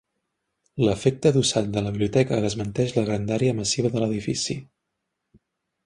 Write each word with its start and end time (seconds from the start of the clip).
L'efecte 0.85 1.31
adossat 1.31 1.69
de 1.75 1.83
la 1.87 1.91
biblioteca 1.97 2.41
desmenteix 2.47 2.97
la 2.97 3.05
grandària 3.11 3.57
massiva 3.61 3.93
de 3.97 4.03
l'edifici. 4.05 4.61